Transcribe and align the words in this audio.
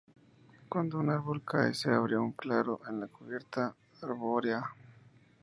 Cuando 0.67 0.97
un 0.97 1.11
árbol 1.11 1.45
cae, 1.45 1.75
se 1.75 1.91
abre 1.91 2.17
un 2.17 2.31
claro 2.31 2.81
en 2.89 2.99
la 3.01 3.07
cubierta 3.07 3.75
arbórea. 4.01 4.63